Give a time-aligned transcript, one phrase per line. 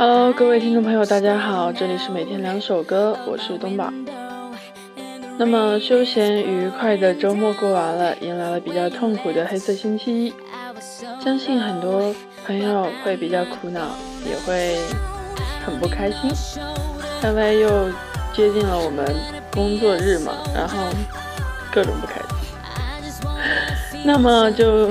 [0.00, 3.92] Hello，各位听众朋友，大家好，这里是每天两首歌，我是东宝。
[5.36, 10.32] 那么休闲愉快的周末过完了，迎来了比较痛苦的黑色星期一。
[11.22, 12.14] 相信很多
[12.46, 13.90] 朋友会比较苦恼，
[14.24, 14.78] 也会
[15.66, 16.30] 很不开心，
[17.22, 17.90] 因为又
[18.32, 19.04] 接近了我们
[19.52, 20.78] 工作日嘛，然后
[21.70, 24.02] 各种不开心。
[24.02, 24.86] 那么就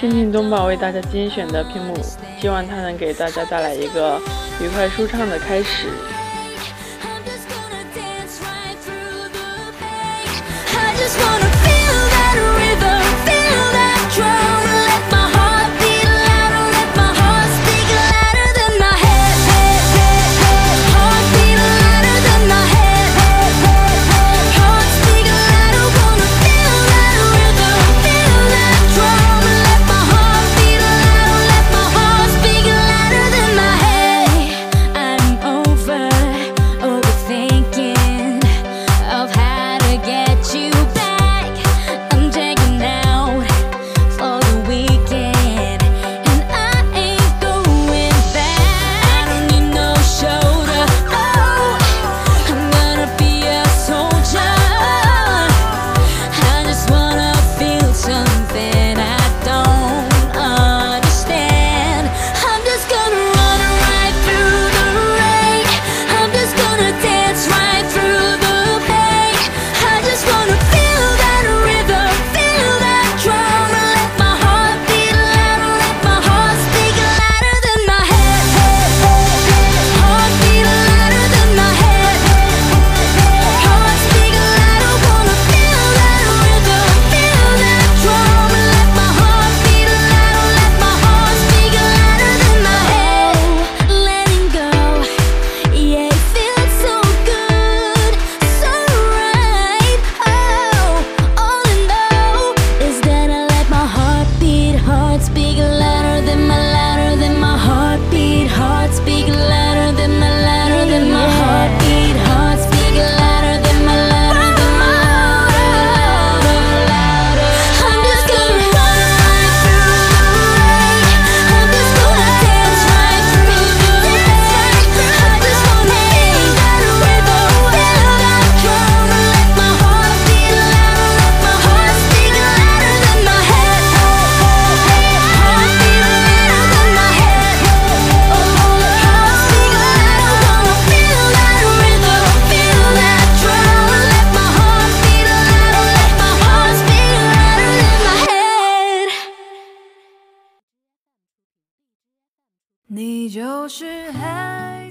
[0.00, 1.94] 听听东宝为大家精选的屏幕，
[2.40, 4.20] 希望它能给大家带来一个
[4.60, 6.17] 愉快舒畅的开始。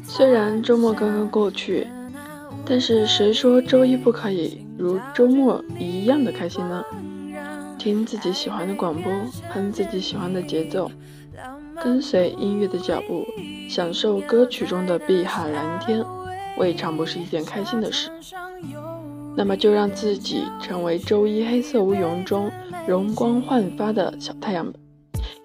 [0.04, 1.88] 虽然周末刚刚过去，
[2.66, 6.84] 但是谁说周一不可以如周末一样的开心呢？
[7.78, 9.12] 听自己喜欢的广播，
[9.50, 10.90] 哼自己喜欢的节奏，
[11.82, 13.26] 跟随音乐的脚步，
[13.70, 16.04] 享受歌曲中的碧海蓝天，
[16.58, 18.10] 未尝不是一件开心的事。
[19.36, 22.52] 那么就让自己成为周一黑色乌云中
[22.88, 24.80] 容光焕发的小太阳吧，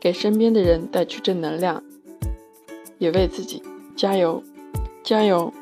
[0.00, 1.82] 给身边的人带去正能量。
[3.02, 3.60] 也为自己
[3.96, 4.40] 加油，
[5.02, 5.52] 加油！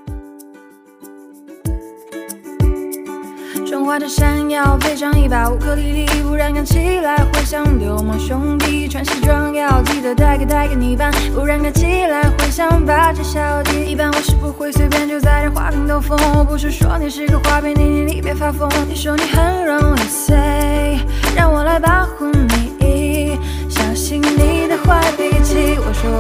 [3.66, 8.86] 春花的闪耀，配上一把乌克丽丽，不然看起来会像流氓兄弟。
[8.86, 13.86] 穿西装要记得带个带个泥巴，不然看起来会像八戒小弟。
[13.86, 18.68] 一般我是不会随便就在这花瓶兜风，不是说你是个花瓶，你你你别发疯。
[18.86, 19.59] 你说你很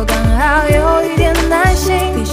[0.04, 2.24] 刚好有一点耐心，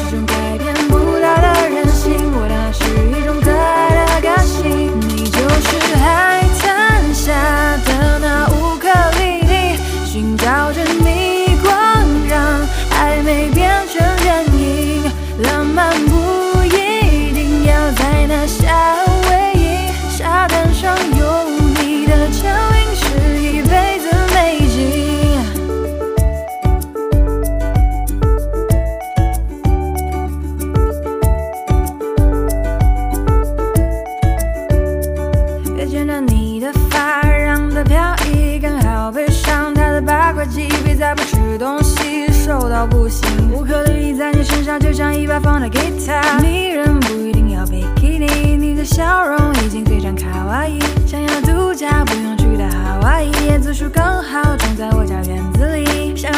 [43.08, 43.54] 不行。
[43.54, 50.78] 乌克丽丽在你身上就像一把放的吉他，迷人不一定要比基尼，你的笑容已经非常卡哇伊。
[51.06, 56.18] 想要度假不用去到夏威夷，椰子树刚好种在我家院子里。
[56.18, 56.30] 想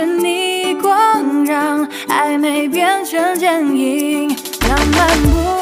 [0.00, 4.30] 照着你光，让暧昧变成剪影。
[4.66, 5.59] 浪漫不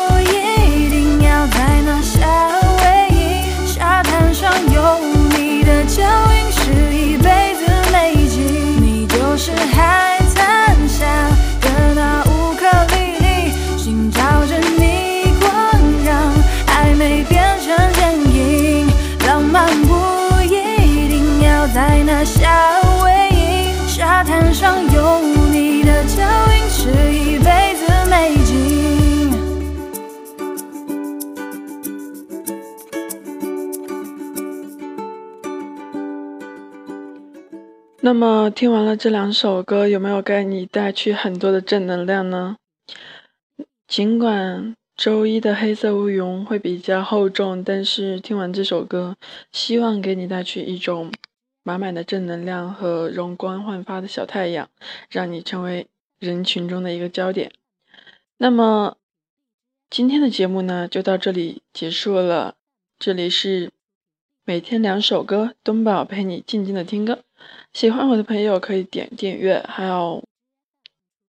[24.28, 26.22] 滩上有你的脚
[26.52, 29.32] 印是一辈子美景。
[38.02, 42.56] 那么听完了这两首歌，有没有给你带去很多的正能量呢？
[43.86, 49.16] 尽管周一的黑色乌云会比较厚重，但是听完这首歌，
[49.50, 51.10] 希望给你带去一种
[51.68, 54.70] 满满的正能量和容光焕发的小太阳，
[55.10, 55.86] 让你成为
[56.18, 57.52] 人群中的一个焦点。
[58.38, 58.96] 那么
[59.90, 62.54] 今天的节目呢，就到这里结束了。
[62.98, 63.70] 这里是
[64.44, 67.22] 每天两首歌，东宝陪你静静的听歌。
[67.74, 70.24] 喜欢我的朋友可以点订阅，还有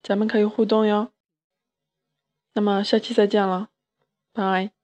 [0.01, 1.12] 咱们可以互动哟。
[2.53, 3.68] 那么下期再见了，
[4.31, 4.79] 拜。